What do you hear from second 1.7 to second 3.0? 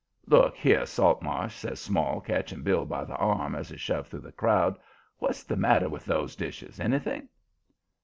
Small, catching Bill